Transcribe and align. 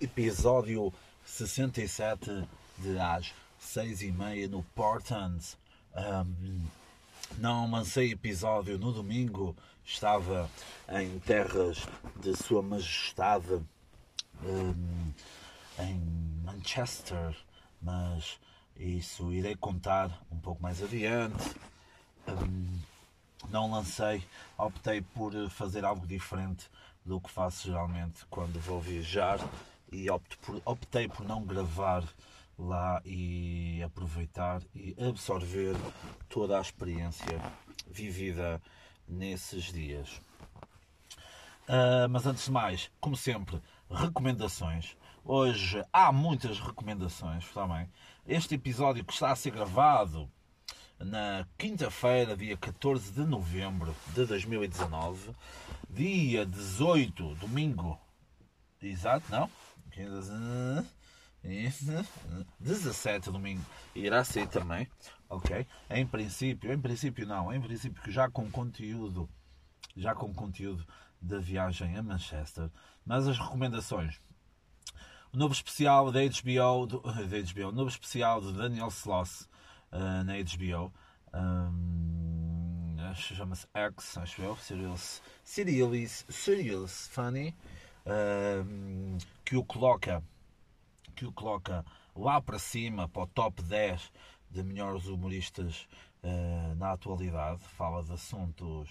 Episódio 0.00 0.92
67 1.24 2.48
de 2.78 2.98
às 2.98 3.32
6 3.58 4.02
e 4.02 4.10
meia 4.10 4.48
no 4.48 4.62
Portland. 4.74 5.44
Um, 5.94 6.64
não 7.38 7.70
lancei 7.70 8.12
episódio 8.12 8.78
no 8.78 8.92
domingo, 8.92 9.56
estava 9.84 10.50
em 10.88 11.18
terras 11.20 11.86
de 12.20 12.36
Sua 12.36 12.62
Majestade 12.62 13.62
um, 14.42 15.12
em 15.78 16.00
Manchester, 16.44 17.36
mas 17.80 18.38
isso 18.76 19.32
irei 19.32 19.54
contar 19.54 20.20
um 20.30 20.38
pouco 20.38 20.62
mais 20.62 20.82
adiante. 20.82 21.54
Um, 22.26 22.89
não 23.48 23.70
lancei, 23.70 24.24
optei 24.58 25.00
por 25.00 25.32
fazer 25.50 25.84
algo 25.84 26.06
diferente 26.06 26.68
do 27.04 27.20
que 27.20 27.30
faço 27.30 27.66
geralmente 27.66 28.24
quando 28.28 28.60
vou 28.60 28.80
viajar 28.80 29.38
e 29.90 30.06
por, 30.42 30.60
optei 30.64 31.08
por 31.08 31.26
não 31.26 31.42
gravar 31.44 32.04
lá 32.58 33.00
e 33.04 33.82
aproveitar 33.82 34.62
e 34.74 34.94
absorver 35.02 35.74
toda 36.28 36.58
a 36.58 36.60
experiência 36.60 37.40
vivida 37.90 38.60
nesses 39.08 39.72
dias. 39.72 40.20
Uh, 41.68 42.08
mas 42.10 42.26
antes 42.26 42.44
de 42.44 42.50
mais, 42.50 42.90
como 43.00 43.16
sempre, 43.16 43.60
recomendações. 43.90 44.96
Hoje 45.24 45.84
há 45.92 46.12
muitas 46.12 46.58
recomendações 46.58 47.48
também. 47.50 47.88
Este 48.26 48.54
episódio 48.54 49.04
que 49.04 49.12
está 49.12 49.30
a 49.30 49.36
ser 49.36 49.50
gravado 49.50 50.30
na 51.00 51.46
quinta-feira, 51.56 52.36
dia 52.36 52.56
14 52.56 53.12
de 53.12 53.20
novembro 53.20 53.96
de 54.14 54.26
2019, 54.26 55.34
dia 55.88 56.44
18, 56.44 57.34
domingo, 57.36 57.98
exato, 58.82 59.24
não? 59.30 59.50
17 62.60 63.30
domingo 63.30 63.64
irá 63.94 64.22
ser 64.22 64.46
também, 64.46 64.86
ok? 65.28 65.66
Em 65.88 66.06
princípio, 66.06 66.70
em 66.70 66.78
princípio 66.78 67.26
não, 67.26 67.52
em 67.52 67.60
princípio 67.60 68.12
já 68.12 68.28
com 68.30 68.50
conteúdo, 68.50 69.28
já 69.96 70.14
com 70.14 70.32
conteúdo 70.34 70.86
da 71.20 71.38
viagem 71.38 71.96
a 71.96 72.02
Manchester, 72.02 72.70
mas 73.06 73.26
as 73.26 73.38
recomendações. 73.38 74.20
O 75.32 75.36
novo 75.36 75.54
especial 75.54 76.12
da 76.12 76.20
HBO, 76.20 76.86
da 77.02 77.02
HBO, 77.40 77.68
o 77.68 77.72
novo 77.72 77.88
especial 77.88 78.40
de 78.42 78.52
Daniel 78.52 78.88
Sloss 78.88 79.48
uh, 79.92 80.24
na 80.24 80.34
HBO. 80.34 80.92
Um, 81.32 82.96
chama-se 83.14 83.66
X, 83.74 84.18
acho 84.18 84.42
eu, 84.42 84.56
Serials, 84.56 85.22
Serials, 85.44 86.24
Serials 86.28 87.08
Funny, 87.08 87.54
um, 88.06 89.18
que 89.44 89.56
o 89.56 89.64
coloca 89.64 90.22
que 91.14 91.26
o 91.26 91.32
coloca 91.32 91.84
lá 92.16 92.40
para 92.40 92.58
cima, 92.58 93.08
para 93.08 93.22
o 93.22 93.26
top 93.26 93.62
10 93.62 94.10
de 94.50 94.62
melhores 94.62 95.06
humoristas 95.06 95.86
uh, 96.22 96.74
na 96.76 96.92
atualidade. 96.92 97.60
Fala 97.76 98.02
de 98.02 98.12
assuntos 98.12 98.88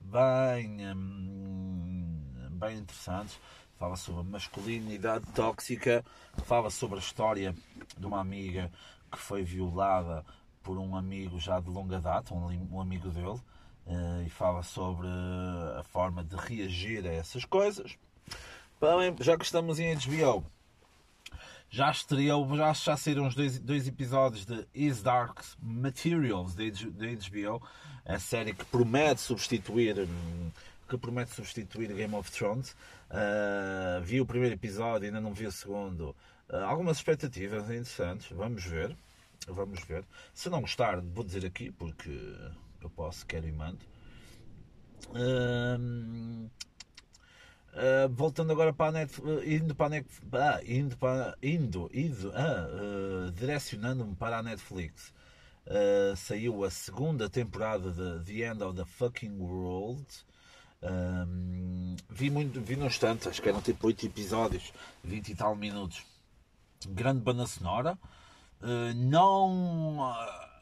bem, 0.00 0.92
um, 0.92 2.48
bem 2.50 2.78
interessantes. 2.78 3.38
Fala 3.78 3.94
sobre 3.94 4.24
masculinidade 4.24 5.24
tóxica, 5.26 6.04
fala 6.44 6.68
sobre 6.68 6.96
a 6.96 7.00
história 7.00 7.54
de 7.96 8.06
uma 8.06 8.20
amiga 8.20 8.72
que 9.10 9.18
foi 9.18 9.42
violada 9.42 10.24
por 10.62 10.78
um 10.78 10.94
amigo 10.94 11.38
já 11.38 11.60
de 11.60 11.70
longa 11.70 12.00
data, 12.00 12.34
um, 12.34 12.68
um 12.72 12.80
amigo 12.80 13.08
dele, 13.10 13.40
uh, 13.86 14.22
e 14.26 14.30
fala 14.30 14.62
sobre 14.62 15.06
a 15.78 15.82
forma 15.82 16.22
de 16.22 16.36
reagir 16.36 17.06
a 17.06 17.12
essas 17.12 17.44
coisas. 17.44 17.96
Bem, 18.80 19.16
já 19.20 19.36
que 19.36 19.44
estamos 19.44 19.80
em 19.80 19.94
HBO, 19.94 20.44
já 21.70 21.90
estreou, 21.90 22.56
já, 22.56 22.72
já 22.72 22.96
saíram 22.96 23.26
os 23.26 23.34
dois, 23.34 23.58
dois 23.58 23.88
episódios 23.88 24.46
de 24.46 24.66
Is 24.74 25.02
Dark 25.02 25.40
Materials 25.60 26.54
da 26.54 26.64
HBO, 26.64 27.62
a 28.06 28.18
série 28.18 28.54
que 28.54 28.64
promete 28.64 29.20
substituir 29.20 30.08
que 30.88 30.96
promete 30.96 31.34
substituir 31.34 31.92
Game 31.92 32.14
of 32.14 32.30
Thrones. 32.30 32.74
Uh, 33.10 34.00
vi 34.02 34.20
o 34.20 34.26
primeiro 34.26 34.54
episódio, 34.54 35.06
ainda 35.06 35.20
não 35.20 35.34
vi 35.34 35.46
o 35.46 35.52
segundo. 35.52 36.16
Uh, 36.48 36.56
algumas 36.64 36.96
expectativas 36.96 37.64
interessantes, 37.64 38.28
vamos 38.30 38.64
ver. 38.64 38.96
Vamos 39.48 39.80
ver. 39.84 40.04
Se 40.34 40.48
não 40.48 40.60
gostar, 40.60 41.00
vou 41.00 41.24
dizer 41.24 41.44
aqui, 41.44 41.70
porque 41.72 42.10
eu 42.80 42.90
posso, 42.90 43.26
quero 43.26 43.46
e 43.48 43.52
mando. 43.52 43.84
Uh, 45.10 46.48
Uh, 47.78 48.08
voltando 48.08 48.50
agora 48.50 48.72
para 48.72 48.88
a 48.88 48.92
net, 48.92 49.20
uh, 49.20 49.44
indo 49.44 49.72
para 49.72 49.86
a 49.86 49.88
net, 49.90 50.08
ah, 50.32 50.60
indo 50.66 50.96
para 50.96 51.36
indo, 51.40 51.88
indo 51.94 52.32
ah, 52.34 52.66
uh, 52.66 53.30
direcionando-me 53.30 54.16
para 54.16 54.38
a 54.38 54.42
Netflix. 54.42 55.12
saiu 56.16 56.64
a 56.64 56.70
segunda 56.70 57.28
temporada 57.28 57.92
de 57.92 58.24
The 58.24 58.50
End 58.50 58.64
of 58.64 58.76
the 58.76 58.84
Fucking 58.84 59.38
World. 59.38 60.06
Um, 60.82 61.94
vi 62.08 62.30
muito, 62.30 62.60
vi 62.60 62.74
no 62.74 62.86
instante, 62.86 63.28
acho 63.28 63.40
que 63.40 63.48
eram 63.48 63.60
tipo 63.60 63.86
8 63.86 64.06
episódios, 64.06 64.72
20 65.04 65.28
e 65.28 65.34
tal 65.36 65.54
minutos. 65.54 66.04
Grande 66.88 67.20
banda 67.20 67.46
sonora. 67.46 67.98
Não 68.96 70.14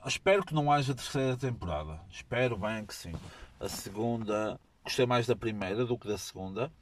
espero 0.06 0.44
que 0.44 0.54
não 0.54 0.70
haja 0.70 0.94
terceira 0.94 1.36
temporada. 1.36 2.00
Espero 2.10 2.56
bem 2.56 2.84
que 2.84 2.94
sim. 2.94 3.12
A 3.58 3.68
segunda 3.68 4.58
gostei 4.84 5.04
mais 5.04 5.26
da 5.26 5.34
primeira 5.34 5.84
do 5.84 5.98
que 5.98 6.06
da 6.06 6.16
segunda. 6.16 6.72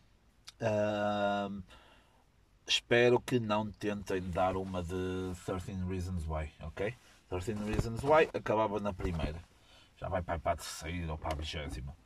Uh, 0.60 1.62
espero 2.66 3.19
que 3.20 3.41
não 3.41 3.70
tentem 3.70 4.20
dar 4.30 4.56
uma 4.56 4.82
de 4.82 5.32
13 5.44 5.72
Reasons 5.88 6.26
Why, 6.26 6.52
ok? 6.62 6.94
13 7.28 7.54
Reasons 7.64 8.02
Why 8.02 8.28
acabava 8.34 8.78
na 8.78 8.92
primeira. 8.92 9.41
Já 9.96 10.08
vai 10.08 10.22
para 10.22 10.34
a 10.34 10.56
terceira 10.56 11.12
ou 11.12 11.19
para 11.19 11.32
a 11.32 11.36
vigésima. 11.36 11.96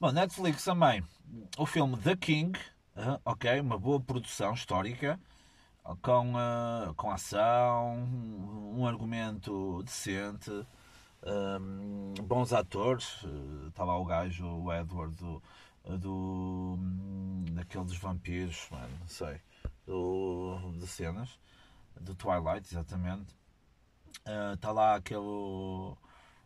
Bom, 0.00 0.12
Netflix 0.12 0.64
também. 0.64 1.04
O 1.58 1.66
filme 1.66 1.96
The 1.98 2.16
King, 2.16 2.58
ok? 3.24 3.60
Uma 3.60 3.78
boa 3.78 4.00
produção 4.00 4.54
histórica 4.54 5.20
com, 5.96 6.34
uh, 6.34 6.94
com 6.94 7.10
ação, 7.10 7.96
um 8.74 8.86
argumento 8.86 9.82
decente, 9.82 10.50
um, 11.22 12.14
bons 12.24 12.52
atores. 12.52 13.24
Está 13.68 13.84
lá 13.84 13.96
o 13.98 14.04
gajo, 14.04 14.46
o 14.46 14.72
Edward, 14.72 15.14
do, 15.14 15.42
do 15.98 16.78
daquele 17.52 17.84
dos 17.84 17.96
vampiros, 17.96 18.68
mano, 18.70 18.96
não 19.00 19.08
sei, 19.08 19.40
do, 19.86 20.58
de 20.78 20.86
cenas, 20.86 21.38
do 22.00 22.14
Twilight, 22.14 22.68
exatamente. 22.70 23.34
Está 24.54 24.72
uh, 24.72 24.74
lá 24.74 24.94
aquele 24.96 25.96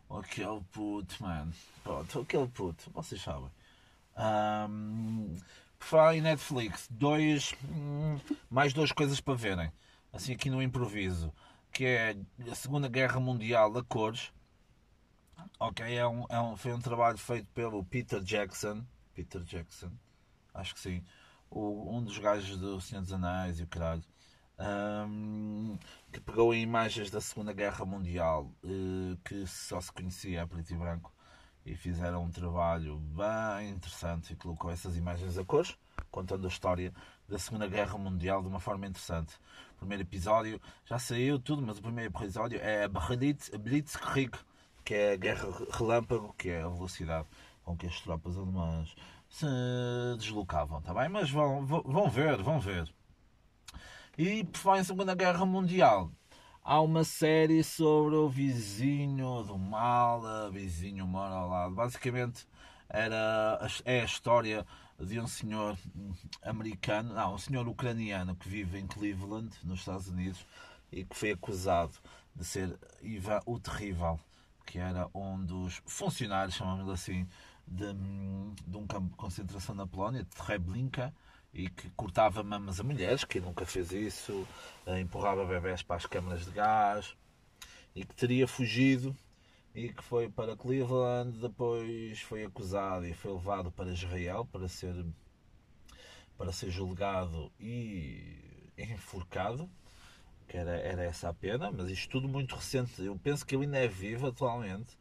aquele 0.09 0.61
puto, 0.73 1.23
mano, 1.23 1.53
pronto, 1.83 2.21
aquele 2.21 2.47
puto, 2.49 2.91
vocês 2.93 3.21
sabem. 3.21 3.51
Um, 4.17 5.35
por 5.83 5.87
falar 5.87 6.15
em 6.15 6.21
Netflix, 6.21 6.87
dois, 6.89 7.55
hum, 7.69 8.17
mais 8.49 8.73
duas 8.73 8.93
coisas 8.93 9.21
para 9.21 9.35
verem, 9.35 9.73
assim 10.13 10.33
aqui 10.33 10.49
no 10.49 10.63
improviso, 10.63 11.35
que 11.73 11.85
é 11.85 12.17
a 12.49 12.55
Segunda 12.55 12.89
Guerra 12.89 13.19
Mundial 13.19 13.77
a 13.77 13.83
cores. 13.83 14.33
Ok, 15.59 15.85
é 15.93 16.07
um, 16.07 16.25
é 16.29 16.41
um, 16.41 16.57
foi 16.57 16.73
um 16.73 16.81
trabalho 16.81 17.19
feito 17.19 17.49
pelo 17.49 17.85
Peter 17.85 18.21
Jackson, 18.21 18.85
Peter 19.13 19.43
Jackson, 19.43 19.91
acho 20.55 20.73
que 20.73 20.81
sim, 20.81 21.03
o, 21.51 21.97
um 21.97 22.03
dos 22.03 22.17
gajos 22.17 22.57
do 22.59 22.81
Senhor 22.81 23.03
dos 23.03 23.13
Anéis 23.13 23.59
e 23.59 23.65
o 23.65 23.67
caralho, 23.67 24.05
um, 25.09 25.77
que 26.13 26.21
pegou 26.21 26.55
em 26.55 26.63
imagens 26.63 27.11
da 27.11 27.21
Segunda 27.21 27.53
Guerra 27.53 27.85
Mundial 27.85 28.55
uh, 28.63 29.17
que 29.25 29.45
só 29.49 29.81
se 29.81 29.91
conhecia 29.91 30.45
a 30.45 30.47
preto 30.47 30.73
e 30.73 30.77
branco 30.77 31.13
e 31.65 31.75
fizeram 31.75 32.25
um 32.25 32.31
trabalho 32.31 32.99
bem 32.99 33.71
interessante 33.71 34.33
e 34.33 34.37
colocou 34.37 34.71
essas 34.71 34.97
imagens 34.97 35.39
a 35.39 35.45
cores, 35.45 35.77
contando 36.11 36.45
a 36.47 36.49
história 36.49 36.93
da 37.29 37.39
Segunda 37.39 37.67
Guerra 37.67 37.97
Mundial 37.97 38.43
de 38.43 38.49
uma 38.49 38.61
forma 38.61 38.87
interessante. 38.87 39.35
O 39.77 39.79
primeiro 39.79 40.03
episódio 40.03 40.61
já 40.85 40.99
saiu 40.99 41.39
tudo, 41.39 41.63
mas 41.63 41.79
o 41.79 41.83
primeiro 41.83 42.13
episódio 42.15 42.59
é 42.61 42.85
a 42.85 43.59
Blitzkrieg, 43.59 44.37
que 44.85 44.95
é 44.95 45.13
a 45.13 45.17
Guerra 45.17 45.49
Relâmpago, 45.71 46.35
que 46.37 46.51
é 46.51 46.63
a 46.63 46.69
velocidade 46.69 47.29
com 47.65 47.77
que 47.77 47.87
as 47.87 48.01
tropas 48.01 48.37
alemãs 48.37 48.95
se 49.29 49.47
deslocavam, 50.19 50.83
tá 50.83 50.93
bem? 50.93 51.09
Mas 51.09 51.31
vão, 51.31 51.65
vão 51.65 52.11
ver, 52.11 52.43
vão 52.43 52.61
ver. 52.61 52.93
E 54.19 54.45
por 54.45 54.59
falar 54.59 54.81
em 54.81 54.85
Segunda 54.85 55.15
Guerra 55.15 55.47
Mundial, 55.47 56.11
há 56.63 56.81
uma 56.81 57.05
série 57.05 57.63
sobre 57.63 58.15
o 58.15 58.29
vizinho 58.29 59.43
do 59.43 59.59
mal, 59.59 60.23
o 60.23 60.51
vizinho 60.51 61.07
mora 61.07 61.35
ao 61.35 61.49
lado. 61.49 61.75
Basicamente 61.75 62.47
era, 62.89 63.59
é 63.85 64.01
a 64.01 64.05
história 64.05 64.67
de 64.99 65.19
um 65.19 65.27
senhor 65.27 65.77
americano, 66.43 67.15
não, 67.15 67.35
um 67.35 67.39
senhor 67.39 67.67
ucraniano 67.69 68.37
que 68.37 68.49
vive 68.49 68.79
em 68.79 68.87
Cleveland, 68.87 69.51
nos 69.65 69.81
Estados 69.81 70.09
Unidos, 70.09 70.45
e 70.91 71.05
que 71.05 71.17
foi 71.17 71.33
acusado 71.33 71.93
de 72.35 72.45
ser 72.45 72.79
Ivan 73.03 73.41
o 73.47 73.59
Terrível 73.59 74.19
que 74.65 74.79
era 74.79 75.09
um 75.15 75.45
dos 75.45 75.83
funcionários, 75.87 76.55
chamamos 76.55 76.89
assim, 76.89 77.27
de, 77.67 77.93
de 78.67 78.77
um 78.77 78.87
campo 78.87 79.11
de 79.11 79.17
concentração 79.17 79.75
na 79.75 79.87
Polónia, 79.87 80.23
de 80.23 80.31
Treblinka, 80.31 81.15
e 81.53 81.69
que 81.69 81.91
cortava 81.91 82.43
mamas 82.43 82.81
a 82.81 82.83
mulheres, 82.83 83.25
que 83.25 83.41
nunca 83.41 83.67
fez 83.67 83.93
isso, 83.93 84.47
eh, 84.87 85.01
empurrava 85.01 85.45
bebés 85.45 85.83
para 85.83 85.97
as 85.97 86.07
câmaras 86.07 86.45
de 86.45 86.51
gás, 86.53 87.15
e 87.95 88.05
que 88.05 88.15
teria 88.15 88.49
fugido 88.49 89.15
e 89.75 89.89
que 89.91 90.03
foi 90.03 90.29
para 90.29 90.57
Cleveland, 90.57 91.39
depois 91.39 92.21
foi 92.21 92.45
acusado 92.45 93.07
e 93.07 93.15
foi 93.15 93.33
levado 93.33 93.71
para 93.71 93.91
Israel 93.91 94.47
para 94.51 94.69
ser 94.69 94.95
para 96.37 96.53
ser 96.53 96.71
julgado 96.71 97.53
e 97.61 98.71
enforcado, 98.77 99.71
que 100.49 100.57
era, 100.57 100.73
era 100.73 101.03
essa 101.05 101.29
a 101.29 101.35
pena, 101.35 101.71
mas 101.71 101.89
isto 101.89 102.11
tudo 102.11 102.29
muito 102.29 102.57
recente. 102.57 103.01
Eu 103.05 103.17
penso 103.17 103.47
que 103.47 103.55
ele 103.55 103.65
ainda 103.65 103.79
é 103.79 103.87
vivo 103.87 104.27
atualmente. 104.27 104.99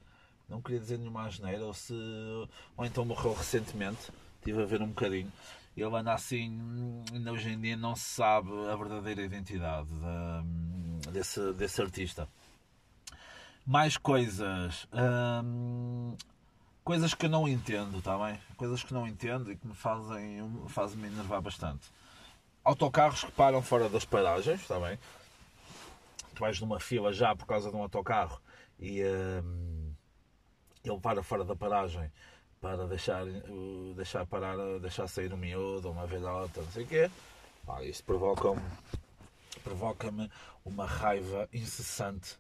Não 0.48 0.62
queria 0.62 0.80
dizer 0.80 1.00
nenhuma 1.00 1.26
asneira, 1.26 1.66
ou, 1.66 1.74
se, 1.74 1.94
ou 2.78 2.86
então 2.86 3.04
morreu 3.06 3.34
recentemente. 3.34 4.12
Estive 4.38 4.62
a 4.62 4.66
ver 4.66 4.82
um 4.82 4.88
bocadinho. 4.90 5.32
Ele 5.76 5.96
anda 5.96 6.14
assim, 6.14 6.60
ainda 7.14 7.32
hoje 7.32 7.50
em 7.50 7.60
dia 7.60 7.78
não 7.78 7.96
se 7.96 8.04
sabe 8.04 8.50
a 8.70 8.76
verdadeira 8.76 9.22
identidade 9.22 9.90
de, 9.90 11.12
desse, 11.12 11.54
desse 11.54 11.82
artista. 11.82 12.28
Mais 13.66 13.96
coisas. 13.96 14.88
Hum, 14.92 16.16
coisas 16.84 17.14
que 17.14 17.26
eu 17.26 17.30
não 17.30 17.48
entendo, 17.48 18.02
tá 18.02 18.18
bem? 18.18 18.40
Coisas 18.58 18.84
que 18.84 18.94
não 18.94 19.08
entendo 19.08 19.52
e 19.52 19.56
que 19.56 19.66
me 19.66 19.74
fazem, 19.74 20.42
fazem 20.68 20.98
me 20.98 21.08
enervar 21.08 21.42
bastante. 21.42 21.90
Autocarros 22.64 23.24
que 23.24 23.32
param 23.32 23.62
fora 23.62 23.88
das 23.88 24.04
paragens, 24.04 24.62
está 24.62 24.80
bem? 24.80 25.00
Tu 26.36 26.40
vais 26.40 26.60
numa 26.60 26.80
fila 26.80 27.14
já 27.14 27.36
por 27.36 27.46
causa 27.46 27.70
de 27.70 27.76
um 27.76 27.82
autocarro 27.82 28.42
e 28.78 29.02
hum, 29.04 29.94
ele 30.84 31.00
para 31.00 31.24
fora 31.24 31.46
da 31.46 31.56
paragem 31.56 32.12
para 32.62 32.88
deixar, 32.88 33.26
deixar 33.96 34.26
parar, 34.26 34.56
deixar 34.80 35.08
sair 35.08 35.34
um 35.34 35.38
miúdo, 35.38 35.92
uma 35.92 36.08
velhota, 36.08 36.62
não 36.62 36.72
sei 36.72 36.84
o 36.84 36.88
quê. 36.88 37.12
Isso 37.84 38.04
provoca-me 38.04 38.62
provoca 39.64 40.12
uma 40.64 40.86
raiva 40.86 41.48
incessante 41.54 42.40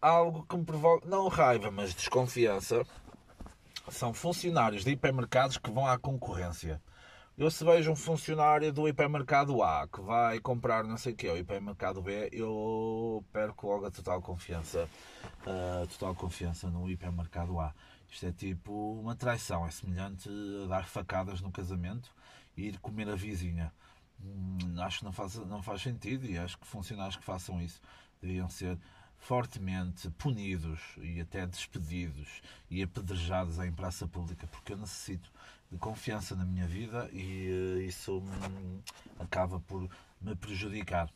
algo 0.00 0.44
que 0.46 0.56
me 0.56 0.64
provoca, 0.64 1.08
não 1.08 1.28
raiva, 1.28 1.70
mas 1.70 1.94
desconfiança, 1.94 2.84
são 3.90 4.12
funcionários 4.12 4.84
de 4.84 4.90
hipermercados 4.90 5.56
que 5.56 5.70
vão 5.70 5.86
à 5.86 5.98
concorrência. 5.98 6.80
Eu 7.38 7.50
se 7.50 7.64
vejo 7.64 7.90
um 7.90 7.96
funcionário 7.96 8.72
do 8.72 8.88
hipermercado 8.88 9.62
A 9.62 9.86
que 9.86 10.00
vai 10.00 10.40
comprar 10.40 10.84
não 10.84 10.96
sei 10.96 11.12
o 11.12 11.16
que, 11.16 11.28
o 11.28 11.36
hipermercado 11.36 12.00
B, 12.00 12.30
eu 12.32 13.22
perco 13.32 13.66
logo 13.66 13.86
a 13.86 13.90
total 13.90 14.22
confiança, 14.22 14.88
a 15.46 15.86
total 15.86 16.14
confiança 16.14 16.68
no 16.68 16.88
hipermercado 16.90 17.58
A. 17.60 17.74
Isto 18.10 18.26
é 18.26 18.32
tipo 18.32 19.00
uma 19.00 19.14
traição, 19.14 19.66
é 19.66 19.70
semelhante 19.70 20.28
a 20.64 20.68
dar 20.68 20.86
facadas 20.86 21.40
no 21.40 21.50
casamento 21.50 22.10
e 22.56 22.68
ir 22.68 22.78
comer 22.78 23.08
a 23.08 23.16
vizinha. 23.16 23.72
Hum, 24.22 24.58
acho 24.78 25.00
que 25.00 25.04
não 25.04 25.12
faz, 25.12 25.34
não 25.36 25.62
faz 25.62 25.82
sentido 25.82 26.26
e 26.26 26.38
acho 26.38 26.58
que 26.58 26.66
funcionários 26.66 27.16
que 27.16 27.24
façam 27.24 27.60
isso 27.60 27.80
deviam 28.20 28.48
ser 28.48 28.78
fortemente 29.18 30.10
punidos 30.10 30.80
e 30.98 31.20
até 31.20 31.46
despedidos 31.46 32.42
e 32.70 32.82
apedrejados 32.82 33.58
em 33.58 33.72
praça 33.72 34.06
pública, 34.06 34.46
porque 34.46 34.72
eu 34.72 34.76
necessito 34.76 35.30
de 35.70 35.78
confiança 35.78 36.36
na 36.36 36.44
minha 36.44 36.66
vida 36.66 37.08
e 37.12 37.78
eh, 37.80 37.84
isso 37.84 38.18
hum, 38.18 38.80
acaba 39.18 39.58
por 39.60 39.88
me 40.20 40.34
prejudicar. 40.36 41.10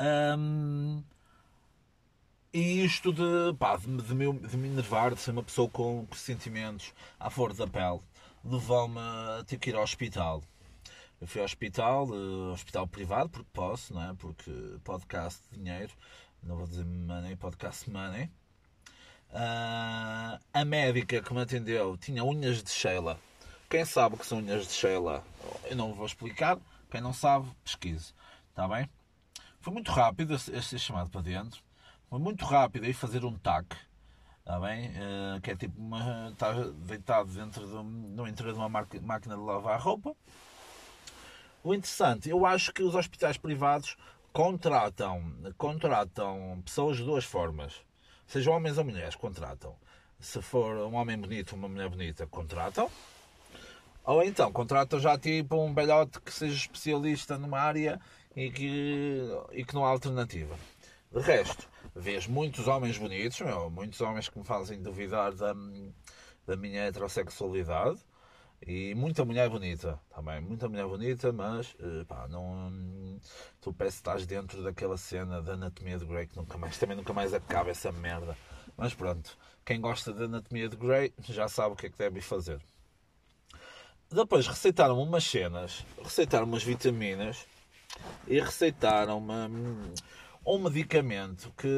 Hum, 0.00 1.02
e 2.54 2.84
isto 2.84 3.12
de, 3.12 3.52
pá, 3.58 3.76
de, 3.76 3.84
de, 3.84 4.14
me, 4.14 4.32
de 4.32 4.56
me 4.56 4.68
enervar, 4.68 5.12
de 5.12 5.20
ser 5.20 5.32
uma 5.32 5.42
pessoa 5.42 5.68
com, 5.68 6.06
sentimentos 6.14 6.94
à 7.18 7.28
flor 7.28 7.52
da 7.52 7.66
pele, 7.66 8.00
levou-me 8.44 9.00
a 9.00 9.42
ter 9.44 9.58
que 9.58 9.70
ir 9.70 9.74
ao 9.74 9.82
hospital. 9.82 10.40
Eu 11.20 11.26
fui 11.26 11.40
ao 11.40 11.46
hospital, 11.46 12.06
uh, 12.06 12.52
hospital 12.52 12.86
privado, 12.86 13.28
porque 13.28 13.50
posso, 13.52 13.92
não 13.92 14.08
é? 14.08 14.14
porque 14.14 14.52
podcast, 14.84 15.42
dinheiro, 15.50 15.92
não 16.44 16.56
vou 16.56 16.68
dizer 16.68 16.84
money, 16.84 17.34
podcast 17.34 17.90
money. 17.90 18.30
Uh, 19.30 20.38
a 20.52 20.64
médica 20.64 21.20
que 21.20 21.34
me 21.34 21.40
atendeu 21.40 21.96
tinha 21.96 22.22
unhas 22.22 22.62
de 22.62 22.70
Sheila. 22.70 23.18
Quem 23.68 23.84
sabe 23.84 24.14
o 24.14 24.18
que 24.18 24.26
são 24.26 24.38
unhas 24.38 24.68
de 24.68 24.74
Sheila? 24.74 25.24
Eu 25.64 25.74
não 25.74 25.92
vou 25.92 26.06
explicar. 26.06 26.56
Quem 26.88 27.00
não 27.00 27.12
sabe, 27.12 27.50
pesquise. 27.64 28.14
Está 28.50 28.68
bem? 28.68 28.88
Foi 29.60 29.72
muito 29.72 29.90
rápido 29.90 30.34
a 30.34 30.38
ser 30.38 30.78
chamado 30.78 31.10
para 31.10 31.22
dentro. 31.22 31.63
Muito 32.18 32.44
rápido 32.44 32.84
aí 32.84 32.92
fazer 32.92 33.24
um 33.24 33.36
tac. 33.36 33.76
Está 34.38 34.60
bem? 34.60 34.90
Uh, 34.90 35.40
que 35.42 35.50
é 35.50 35.56
tipo 35.56 35.80
uma. 35.80 36.30
Está 36.30 36.52
deitado 36.52 37.32
dentro 37.32 37.66
de, 37.66 37.74
no 37.74 38.28
interior 38.28 38.52
de 38.52 38.58
uma 38.58 38.68
máquina 38.68 39.34
de 39.34 39.42
lavar 39.42 39.80
roupa. 39.80 40.14
O 41.62 41.74
interessante, 41.74 42.28
eu 42.28 42.44
acho 42.44 42.72
que 42.72 42.82
os 42.82 42.94
hospitais 42.94 43.38
privados 43.38 43.96
contratam, 44.32 45.34
contratam 45.56 46.62
pessoas 46.64 46.98
de 46.98 47.04
duas 47.04 47.24
formas. 47.24 47.74
Sejam 48.26 48.54
homens 48.54 48.78
ou 48.78 48.84
mulheres, 48.84 49.16
contratam. 49.16 49.74
Se 50.20 50.40
for 50.42 50.76
um 50.86 50.94
homem 50.94 51.18
bonito, 51.18 51.54
uma 51.56 51.68
mulher 51.68 51.88
bonita, 51.88 52.26
contratam. 52.26 52.90
Ou 54.04 54.22
então 54.22 54.52
contratam 54.52 55.00
já 55.00 55.18
tipo 55.18 55.56
um 55.56 55.72
belhote 55.72 56.20
que 56.20 56.32
seja 56.32 56.54
especialista 56.54 57.38
numa 57.38 57.58
área 57.58 57.98
e 58.36 58.50
que, 58.50 59.22
e 59.52 59.64
que 59.64 59.74
não 59.74 59.84
há 59.84 59.88
alternativa. 59.88 60.54
De 61.10 61.20
resto, 61.20 61.66
vês 61.94 62.26
muitos 62.26 62.66
homens 62.66 62.98
bonitos, 62.98 63.40
meu, 63.40 63.70
muitos 63.70 64.00
homens 64.00 64.28
que 64.28 64.38
me 64.38 64.44
fazem 64.44 64.82
duvidar 64.82 65.32
da, 65.32 65.54
da 66.46 66.56
minha 66.56 66.82
heterossexualidade 66.82 68.00
e 68.66 68.94
muita 68.94 69.24
mulher 69.24 69.48
bonita 69.48 70.00
também, 70.08 70.40
muita 70.40 70.68
mulher 70.68 70.86
bonita, 70.86 71.32
mas 71.32 71.76
eh, 71.78 72.04
pá, 72.04 72.26
não. 72.28 73.20
Tu 73.60 73.72
parece 73.72 73.96
que 73.96 74.00
estás 74.00 74.26
dentro 74.26 74.62
daquela 74.62 74.96
cena 74.96 75.42
da 75.42 75.52
Anatomia 75.52 75.98
de 75.98 76.04
Grey 76.04 76.26
que 76.26 76.36
nunca 76.36 76.56
mais, 76.56 76.78
também 76.78 76.96
nunca 76.96 77.12
mais 77.12 77.34
acaba 77.34 77.70
essa 77.70 77.92
merda. 77.92 78.36
Mas 78.76 78.94
pronto, 78.94 79.36
quem 79.64 79.80
gosta 79.80 80.12
da 80.12 80.24
Anatomia 80.24 80.68
de 80.68 80.76
Grey 80.76 81.12
já 81.28 81.46
sabe 81.46 81.74
o 81.74 81.76
que 81.76 81.86
é 81.86 81.90
que 81.90 81.98
deve 81.98 82.20
fazer. 82.20 82.60
Depois 84.10 84.46
receitaram 84.46 85.00
umas 85.02 85.24
cenas, 85.24 85.84
receitaram 86.02 86.46
umas 86.46 86.62
vitaminas 86.62 87.46
e 88.26 88.40
receitaram 88.40 89.18
uma, 89.18 89.50
um 90.46 90.58
medicamento 90.58 91.52
que 91.56 91.68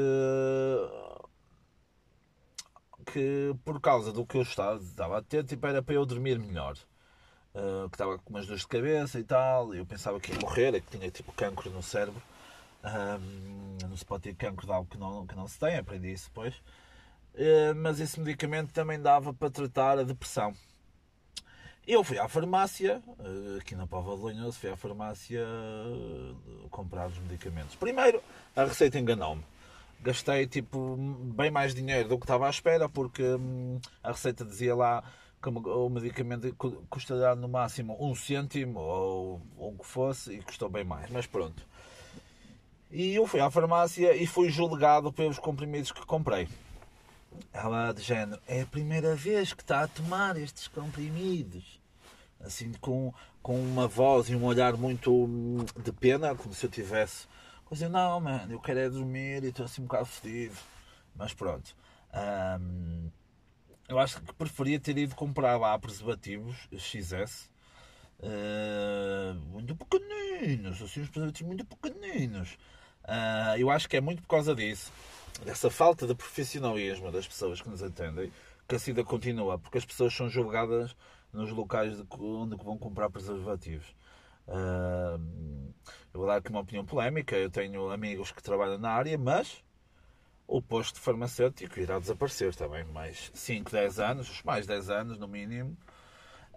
que 3.13 3.55
por 3.65 3.81
causa 3.81 4.13
do 4.13 4.27
que 4.27 4.37
eu 4.37 4.43
estava, 4.43 4.83
estava 4.83 5.19
a 5.19 5.23
ter, 5.23 5.45
tipo, 5.45 5.67
era 5.67 5.83
para 5.83 5.95
eu 5.95 6.05
dormir 6.05 6.39
melhor. 6.39 6.77
Uh, 7.55 7.89
que 7.89 7.95
estava 7.95 8.19
com 8.19 8.31
umas 8.31 8.47
dores 8.47 8.63
de 8.63 8.69
cabeça 8.69 9.19
e 9.19 9.25
tal, 9.25 9.75
e 9.75 9.79
eu 9.79 9.87
pensava 9.87 10.21
que 10.21 10.33
ia 10.33 10.39
morrer, 10.41 10.75
é 10.75 10.81
que 10.81 10.99
tinha 10.99 11.11
tipo 11.11 11.33
cancro 11.33 11.71
no 11.71 11.83
cérebro. 11.83 12.21
Não 13.89 13.97
se 13.97 14.05
pode 14.05 14.25
ter 14.25 14.35
cancro 14.35 14.67
de 14.67 14.73
algo 14.73 14.89
que 14.89 14.99
não, 14.99 15.27
que 15.27 15.35
não 15.35 15.49
se 15.49 15.59
tem, 15.59 15.77
aprendi 15.77 16.13
isso 16.13 16.29
depois. 16.29 16.55
Uh, 17.35 17.75
mas 17.77 18.01
esse 18.01 18.19
medicamento 18.21 18.73
também 18.73 19.01
dava 19.01 19.33
para 19.33 19.51
tratar 19.51 19.99
a 19.99 20.03
depressão. 20.03 20.55
Eu 21.87 22.03
fui 22.03 22.19
à 22.19 22.29
farmácia, 22.29 23.01
aqui 23.59 23.77
na 23.77 23.87
Pova 23.87 24.17
de 24.17 24.23
Lanhoso, 24.23 24.59
fui 24.59 24.69
à 24.69 24.77
farmácia 24.77 25.47
comprar 26.71 27.07
os 27.07 27.19
medicamentos. 27.19 27.77
Primeiro, 27.77 28.21
a 28.57 28.65
receita 28.65 28.99
enganou-me 28.99 29.43
gastei 30.01 30.47
tipo 30.47 30.97
bem 30.97 31.51
mais 31.51 31.75
dinheiro 31.75 32.09
do 32.09 32.19
que 32.19 32.25
estava 32.25 32.47
à 32.47 32.51
espera, 32.51 32.89
porque 32.89 33.23
hum, 33.23 33.81
a 34.03 34.13
receita 34.13 34.45
dizia 34.45 34.75
lá 34.75 35.03
que 35.43 35.49
o 35.49 35.89
medicamento 35.89 36.55
custará 36.89 37.35
no 37.35 37.49
máximo 37.49 37.97
um 38.01 38.15
cêntimo 38.15 38.81
ou 38.81 39.43
o 39.57 39.73
que 39.79 39.87
fosse 39.87 40.35
e 40.35 40.43
custou 40.43 40.69
bem 40.69 40.85
mais, 40.85 41.11
mas 41.11 41.27
pronto. 41.27 41.67
E 42.91 43.15
eu 43.15 43.27
fui 43.27 43.41
à 43.41 43.51
farmácia 43.51 44.15
e 44.15 44.27
fui 44.27 44.49
julgado 44.49 45.13
pelos 45.13 45.39
comprimidos 45.39 45.93
que 45.93 46.05
comprei. 46.07 46.49
Ela 47.53 47.93
de 47.93 48.03
género, 48.03 48.41
é 48.47 48.63
a 48.63 48.67
primeira 48.67 49.15
vez 49.15 49.53
que 49.53 49.63
está 49.63 49.83
a 49.83 49.89
tomar 49.89 50.37
estes 50.37 50.69
comprimidos. 50.69 51.81
Assim, 52.41 52.73
com, 52.75 53.13
com 53.43 53.59
uma 53.61 53.89
voz 53.89 54.29
e 54.29 54.37
um 54.37 54.45
olhar 54.45 54.77
muito 54.77 55.13
hum, 55.13 55.65
de 55.83 55.91
pena, 55.91 56.35
como 56.35 56.55
se 56.55 56.67
eu 56.67 56.71
tivesse 56.71 57.27
Coisa, 57.67 57.89
não, 57.89 58.21
mano, 58.21 58.53
eu 58.53 58.61
quero 58.61 58.79
é 58.79 58.89
dormir 58.89 59.43
e 59.43 59.49
estou 59.49 59.67
assim 59.67 59.83
um 59.83 59.87
bocado 59.87 60.07
fedido. 60.07 60.55
Mas 61.17 61.35
pronto. 61.35 61.75
Um, 62.61 63.11
eu 63.89 63.99
acho 63.99 64.23
que 64.23 64.33
preferia 64.35 64.79
ter 64.79 64.97
ido 64.97 65.17
comprar 65.17 65.57
lá 65.59 65.77
preservativos 65.77 66.57
XS. 66.73 67.51
Uh, 68.21 69.35
muito 69.51 69.75
pequeninos, 69.75 70.81
assim, 70.81 71.01
uns 71.01 71.09
preservativos 71.09 71.49
muito 71.49 71.65
pequeninos. 71.65 72.57
Uh, 73.07 73.57
eu 73.57 73.71
acho 73.71 73.89
que 73.89 73.97
é 73.97 74.01
muito 74.01 74.21
por 74.23 74.29
causa 74.29 74.55
disso, 74.55 74.93
dessa 75.45 75.71
falta 75.71 76.07
de 76.07 76.15
profissionalismo 76.15 77.13
das 77.13 77.27
pessoas 77.27 77.61
que 77.61 77.69
nos 77.69 77.83
atendem, 77.83 78.33
que 78.67 78.75
a 78.75 78.79
SIDA 78.79 79.05
continua, 79.05 79.59
porque 79.59 79.79
as 79.79 79.85
pessoas 79.85 80.13
são 80.13 80.29
julgadas 80.29 80.97
nos 81.33 81.51
locais 81.51 81.97
de 81.97 82.05
onde 82.19 82.57
vão 82.57 82.77
comprar 82.77 83.09
preservativos. 83.09 83.95
Uh, 84.49 85.73
eu 86.13 86.21
vou 86.21 86.27
dar 86.27 86.37
aqui 86.37 86.51
uma 86.51 86.61
opinião 86.61 86.85
polémica. 86.85 87.37
Eu 87.37 87.51
tenho 87.51 87.91
amigos 87.91 88.33
que 88.33 88.43
trabalham 88.43 88.79
na 88.79 88.91
área, 88.91 89.17
mas 89.19 89.63
o 90.47 90.63
posto 90.63 90.99
farmacêutico 91.01 91.79
irá 91.79 91.99
desaparecer 91.99 92.55
também. 92.55 92.85
Mais 92.85 93.31
5, 93.35 93.71
10 93.71 94.01
anos, 94.01 94.43
mais 94.43 94.67
10 94.67 94.91
anos 94.91 95.19
no 95.19 95.29
mínimo, 95.29 95.77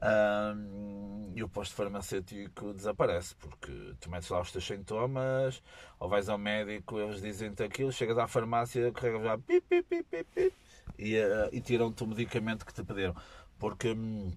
um, 0.01 1.31
e 1.35 1.43
o 1.43 1.49
posto 1.49 1.75
farmacêutico 1.75 2.73
desaparece, 2.73 3.35
porque 3.35 3.93
tu 3.99 4.09
metes 4.09 4.29
lá 4.29 4.41
os 4.41 4.51
teus 4.51 4.65
sintomas, 4.65 5.61
ou 5.99 6.09
vais 6.09 6.29
ao 6.29 6.37
médico, 6.37 6.99
eles 6.99 7.21
dizem-te 7.21 7.63
aquilo, 7.63 7.91
chegas 7.91 8.17
à 8.17 8.27
farmácia, 8.27 8.91
carregas 8.91 9.23
já 9.23 9.37
pip, 9.37 9.61
pip, 9.61 9.83
pip, 9.83 10.03
pip, 10.09 10.29
pip, 10.33 10.55
e, 10.97 11.17
uh, 11.17 11.49
e 11.51 11.61
tiram-te 11.61 12.03
o 12.03 12.07
medicamento 12.07 12.65
que 12.65 12.73
te 12.73 12.83
pediram. 12.83 13.15
Porque 13.57 13.91
hum, 13.91 14.31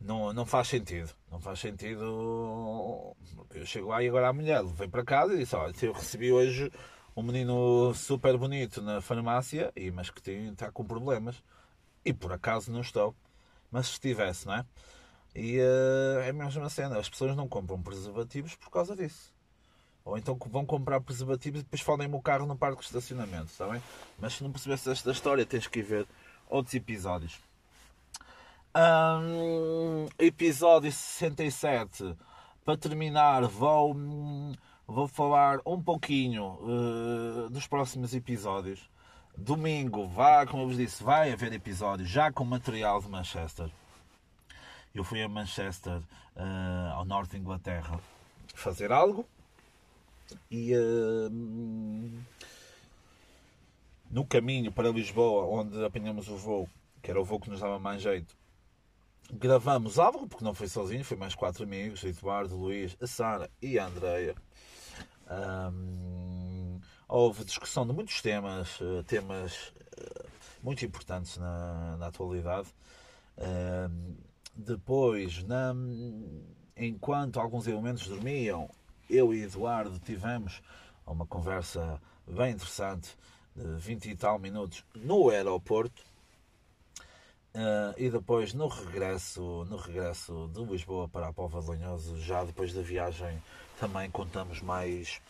não, 0.00 0.32
não 0.32 0.44
faz 0.44 0.68
sentido. 0.68 1.10
Não 1.30 1.40
faz 1.40 1.60
sentido. 1.60 3.14
Eu 3.54 3.64
chego 3.66 3.88
lá 3.88 4.02
e 4.02 4.08
agora 4.08 4.28
a 4.28 4.32
mulher 4.32 4.62
vem 4.64 4.88
para 4.88 5.04
casa 5.04 5.34
e 5.34 5.38
diz: 5.38 5.52
Olha, 5.54 5.72
eu 5.82 5.92
recebi 5.92 6.32
hoje 6.32 6.70
um 7.16 7.22
menino 7.22 7.92
super 7.94 8.36
bonito 8.36 8.80
na 8.82 9.00
farmácia, 9.00 9.72
e, 9.76 9.90
mas 9.90 10.10
que 10.10 10.22
tem, 10.22 10.48
está 10.48 10.70
com 10.70 10.84
problemas. 10.84 11.42
E 12.04 12.12
por 12.12 12.32
acaso 12.32 12.72
não 12.72 12.80
estou 12.80 13.14
mas 13.72 13.86
se 13.86 13.92
estivesse, 13.94 14.46
não 14.46 14.54
é? 14.54 14.64
E 15.34 15.58
uh, 15.58 16.20
é 16.20 16.28
a 16.28 16.32
mesma 16.32 16.68
cena, 16.68 16.98
as 16.98 17.08
pessoas 17.08 17.34
não 17.34 17.48
compram 17.48 17.82
preservativos 17.82 18.54
por 18.54 18.70
causa 18.70 18.94
disso. 18.94 19.32
Ou 20.04 20.18
então 20.18 20.36
vão 20.50 20.66
comprar 20.66 21.00
preservativos 21.00 21.60
e 21.60 21.62
depois 21.62 21.80
fodem-me 21.80 22.14
o 22.14 22.20
carro 22.20 22.46
no 22.46 22.56
parque 22.56 22.80
de 22.80 22.86
estacionamento, 22.86 23.46
está 23.46 23.66
bem? 23.66 23.82
Mas 24.18 24.34
se 24.34 24.42
não 24.42 24.52
percebesse 24.52 24.90
esta 24.90 25.10
história, 25.10 25.46
tens 25.46 25.66
que 25.66 25.78
ir 25.78 25.82
ver 25.82 26.06
outros 26.48 26.74
episódios. 26.74 27.40
Um, 28.74 30.08
episódio 30.18 30.90
67. 30.90 32.16
Para 32.64 32.76
terminar, 32.76 33.42
vou, 33.46 33.94
vou 34.86 35.06
falar 35.06 35.60
um 35.64 35.80
pouquinho 35.80 36.58
uh, 36.60 37.50
dos 37.50 37.66
próximos 37.66 38.14
episódios. 38.14 38.90
Domingo, 39.36 40.06
vá, 40.06 40.46
como 40.46 40.62
eu 40.62 40.68
vos 40.68 40.76
disse, 40.76 41.02
vai 41.02 41.32
haver 41.32 41.52
episódio 41.52 42.04
já 42.06 42.30
com 42.30 42.44
material 42.44 43.00
de 43.00 43.08
Manchester. 43.08 43.70
Eu 44.94 45.02
fui 45.02 45.22
a 45.22 45.28
Manchester, 45.28 45.98
uh, 46.36 46.92
ao 46.94 47.04
norte 47.04 47.32
de 47.32 47.38
Inglaterra, 47.38 47.98
fazer 48.54 48.92
algo 48.92 49.26
e 50.50 50.74
uh, 50.76 51.30
no 54.10 54.26
caminho 54.26 54.70
para 54.70 54.90
Lisboa, 54.90 55.44
onde 55.46 55.82
apanhamos 55.84 56.28
o 56.28 56.36
voo, 56.36 56.68
que 57.02 57.10
era 57.10 57.20
o 57.20 57.24
voo 57.24 57.40
que 57.40 57.50
nos 57.50 57.60
dava 57.60 57.78
mais 57.78 58.02
jeito, 58.02 58.36
gravamos 59.32 59.98
algo, 59.98 60.26
porque 60.26 60.44
não 60.44 60.54
foi 60.54 60.68
sozinho, 60.68 61.04
foi 61.04 61.16
mais 61.16 61.34
quatro 61.34 61.64
amigos, 61.64 62.04
Eduardo, 62.04 62.54
Luís, 62.54 62.96
a 63.00 63.06
Sara 63.06 63.50
e 63.60 63.78
a 63.78 63.86
Andreia. 63.86 64.34
Um, 65.30 66.31
houve 67.12 67.44
discussão 67.44 67.86
de 67.86 67.92
muitos 67.92 68.22
temas, 68.22 68.78
eh, 68.80 69.02
temas 69.06 69.74
eh, 69.98 70.24
muito 70.62 70.82
importantes 70.82 71.36
na, 71.36 71.96
na 71.98 72.06
atualidade. 72.06 72.68
Ehm, 73.36 74.16
depois, 74.56 75.44
na, 75.44 75.74
enquanto 76.74 77.38
alguns 77.38 77.66
elementos 77.66 78.08
dormiam, 78.08 78.70
eu 79.10 79.34
e 79.34 79.42
Eduardo 79.42 79.98
tivemos 79.98 80.62
uma 81.06 81.26
conversa 81.26 82.00
bem 82.26 82.52
interessante 82.52 83.14
de 83.54 83.76
20 83.76 84.10
e 84.10 84.16
tal 84.16 84.38
minutos 84.38 84.82
no 84.94 85.28
aeroporto. 85.28 86.02
Uh, 87.54 87.92
e 87.98 88.08
depois 88.08 88.54
no 88.54 88.66
regresso 88.66 89.66
no 89.68 89.76
regresso 89.76 90.50
de 90.54 90.64
Lisboa 90.64 91.06
para 91.06 91.28
a 91.28 91.32
Pova 91.34 91.60
de 91.60 91.68
Lanhoso, 91.68 92.18
já 92.18 92.42
depois 92.44 92.72
da 92.72 92.80
viagem, 92.80 93.42
também 93.78 94.10
contamos 94.10 94.62
mais 94.62 95.20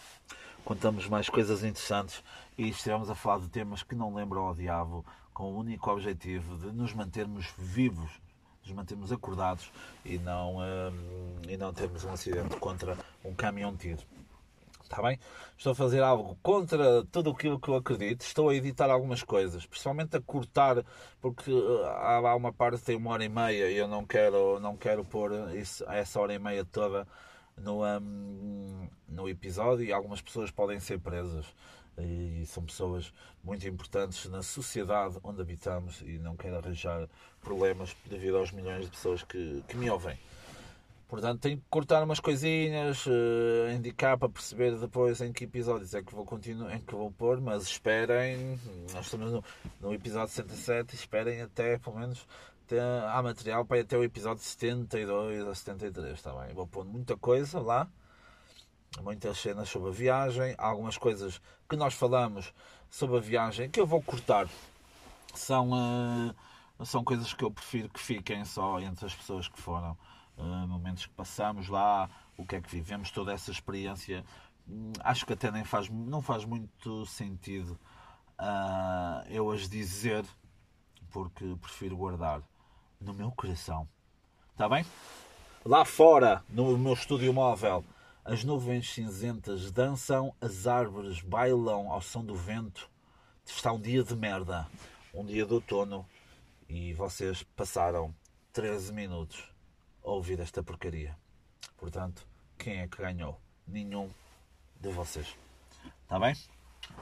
contamos 0.65 1.09
mais 1.09 1.29
coisas 1.29 1.63
interessantes 1.63 2.23
e 2.57 2.69
estivemos 2.69 3.11
a 3.11 3.15
falar 3.15 3.41
de 3.41 3.49
temas 3.49 3.83
que 3.83 3.95
não 3.95 4.15
lembram 4.15 4.43
ao 4.43 4.55
diabo, 4.55 5.05
com 5.33 5.45
o 5.45 5.59
único 5.59 5.91
objetivo 5.91 6.57
de 6.59 6.73
nos 6.73 6.93
mantermos 6.93 7.53
vivos, 7.59 8.11
nos 8.65 8.73
mantermos 8.73 9.11
acordados 9.11 9.71
e 10.05 10.19
não, 10.19 10.59
hum, 10.59 11.41
e 11.49 11.57
não 11.57 11.73
termos 11.73 12.05
um 12.05 12.13
acidente 12.13 12.57
contra 12.57 12.97
um 13.25 13.35
caminhão 13.35 13.73
de 13.73 13.79
tiro. 13.79 14.03
Está 14.93 15.01
bem? 15.01 15.19
Estou 15.57 15.73
a 15.73 15.75
fazer 15.75 16.03
algo 16.03 16.37
contra 16.43 17.03
tudo 17.11 17.31
aquilo 17.31 17.59
que 17.59 17.69
eu 17.69 17.77
acredito. 17.77 18.21
Estou 18.21 18.51
a 18.51 18.55
editar 18.55 18.91
algumas 18.91 19.23
coisas, 19.23 19.65
principalmente 19.65 20.19
a 20.19 20.21
cortar, 20.21 20.85
porque 21.19 21.51
uh, 21.51 21.85
há 21.87 22.37
uma 22.37 22.53
parte 22.53 22.81
que 22.81 22.85
tem 22.85 22.97
uma 22.97 23.11
hora 23.13 23.25
e 23.25 23.29
meia 23.29 23.71
e 23.71 23.77
eu 23.77 23.89
não 23.89 24.05
quero, 24.05 24.61
não 24.61 24.77
quero 24.77 25.03
pôr 25.03 25.33
isso, 25.57 25.83
essa 25.89 26.21
hora 26.21 26.35
e 26.35 26.39
meia 26.39 26.63
toda 26.63 27.07
no, 27.57 27.85
um, 27.85 28.89
no 29.09 29.29
episódio 29.29 29.85
e 29.85 29.93
algumas 29.93 30.21
pessoas 30.21 30.51
podem 30.51 30.81
ser 30.81 30.99
presas 30.99 31.47
e 31.99 32.45
são 32.47 32.65
pessoas 32.65 33.13
muito 33.45 33.67
importantes 33.69 34.29
na 34.31 34.43
sociedade 34.43 35.19
onde 35.23 35.43
habitamos 35.43 36.01
e 36.01 36.19
não 36.19 36.37
quero 36.37 36.57
arranjar 36.57 37.09
problemas 37.41 37.95
devido 38.07 38.37
aos 38.39 38.51
milhões 38.51 38.85
de 38.85 38.91
pessoas 38.91 39.23
que, 39.23 39.63
que 39.69 39.77
me 39.77 39.91
ouvem. 39.91 40.19
Portanto, 41.13 41.41
tenho 41.43 41.59
que 41.59 41.65
cortar 41.69 42.03
umas 42.03 42.21
coisinhas, 42.21 43.05
uh, 43.05 43.71
indicar 43.77 44.17
para 44.17 44.31
perceber 44.31 44.75
depois 44.79 45.21
em 45.21 45.31
que 45.31 45.45
episódios 45.45 45.93
é 45.93 46.03
que 46.03 46.15
vou 46.15 46.25
continuar, 46.25 46.75
em 46.75 46.81
que 46.81 46.95
vou 46.95 47.11
pôr, 47.11 47.39
mas 47.39 47.65
esperem, 47.65 48.59
nós 48.95 49.05
estamos 49.05 49.31
no, 49.31 49.45
no 49.79 49.93
episódio 49.93 50.33
67, 50.33 50.95
esperem 50.95 51.43
até 51.43 51.77
pelo 51.77 51.99
menos 51.99 52.27
há 52.81 53.23
material 53.23 53.65
para 53.65 53.79
ir 53.79 53.81
até 53.83 53.97
o 53.97 54.05
episódio 54.05 54.43
72 54.43 55.47
a 55.47 55.55
73, 55.55 56.15
está 56.15 56.33
bem? 56.33 56.55
Vou 56.55 56.67
pôr 56.67 56.85
muita 56.85 57.17
coisa 57.17 57.61
lá, 57.61 57.89
muitas 59.01 59.39
cenas 59.39 59.69
sobre 59.69 59.91
a 59.91 59.93
viagem, 59.93 60.55
algumas 60.59 60.97
coisas 60.97 61.41
que 61.69 61.77
nós 61.77 61.95
falamos 61.95 62.53
sobre 62.91 63.17
a 63.17 63.21
viagem 63.21 63.71
que 63.71 63.81
eu 63.81 63.87
vou 63.87 64.03
cortar. 64.03 64.49
São, 65.35 65.71
uh, 65.71 66.85
são 66.85 67.03
coisas 67.03 67.33
que 67.33 67.45
eu 67.45 67.51
prefiro 67.51 67.89
que 67.89 68.01
fiquem 68.01 68.45
só 68.45 68.81
entre 68.81 69.07
as 69.07 69.15
pessoas 69.15 69.49
que 69.49 69.61
foram, 69.61 69.97
uh, 70.37 70.67
momentos 70.69 71.07
que 71.07 71.13
passamos 71.13 71.69
lá, 71.69 72.09
o 72.37 72.45
que 72.47 72.57
é 72.57 72.61
que 72.61 72.71
vivemos, 72.71 73.11
toda 73.11 73.33
essa 73.33 73.51
experiência. 73.51 74.25
Hum, 74.69 74.93
acho 75.01 75.27
que 75.27 75.33
até 75.33 75.51
nem 75.51 75.65
faz, 75.65 75.89
não 75.89 76.23
faz 76.23 76.45
muito 76.45 77.07
sentido 77.07 77.79
uh, 78.39 79.27
eu 79.29 79.51
as 79.51 79.69
dizer, 79.69 80.25
porque 81.11 81.57
prefiro 81.61 81.97
guardar 81.97 82.43
no 83.03 83.13
meu 83.13 83.31
coração. 83.33 83.89
Está 84.53 84.69
bem? 84.69 84.85
Lá 85.65 85.85
fora, 85.85 86.43
no 86.49 86.77
meu 86.79 86.93
estúdio 86.93 87.33
móvel, 87.33 87.85
as 88.25 88.45
nuvens 88.45 88.93
cinzentas 88.93 89.71
dançam, 89.71 90.35
as 90.41 90.67
árvores 90.67 91.21
bailam 91.21 91.91
ao 91.91 92.01
som 92.01 92.25
do 92.25 92.35
vento. 92.35 92.89
Está 93.45 93.73
um 93.73 93.81
dia 93.81 94.05
de 94.05 94.15
merda, 94.15 94.67
um 95.13 95.25
dia 95.25 95.45
de 95.45 95.53
outono, 95.53 96.07
e 96.69 96.93
vocês 96.95 97.43
passaram 97.43 98.15
13 98.53 98.93
minutos 98.93 99.53
a 100.05 100.11
ouvir 100.11 100.39
esta 100.41 100.63
porcaria. 100.63 101.17
Portanto, 101.77 102.27
quem 102.57 102.79
é 102.79 102.89
que 102.89 102.99
ganhou? 102.99 103.41
Nenhum 103.67 104.09
de 104.81 104.89
vocês. 104.91 105.37
Está 106.03 106.19
bem? 106.19 106.35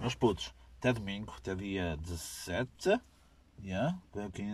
Meus 0.00 0.14
putos, 0.14 0.54
até 0.78 0.92
domingo, 0.92 1.34
até 1.36 1.54
dia 1.54 1.96
17 1.98 3.00
Yeah, 3.62 3.98
aqui, 4.26 4.44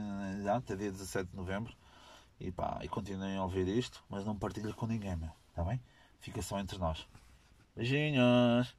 até 0.54 0.76
dia 0.76 0.90
17 0.90 1.30
de 1.30 1.36
novembro. 1.36 1.74
E 2.38 2.50
pá, 2.52 2.78
e 2.82 2.88
continuem 2.88 3.36
a 3.36 3.42
ouvir 3.42 3.66
isto, 3.68 4.04
mas 4.08 4.24
não 4.24 4.36
partilhem 4.36 4.72
com 4.72 4.86
ninguém, 4.86 5.16
meu. 5.16 5.30
Está 5.50 5.64
bem? 5.64 5.80
Fica 6.20 6.42
só 6.42 6.58
entre 6.58 6.78
nós. 6.78 7.06
Beijinhos! 7.74 8.74